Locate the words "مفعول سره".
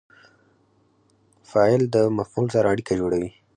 2.17-2.67